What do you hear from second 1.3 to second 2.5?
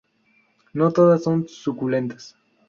suculentas.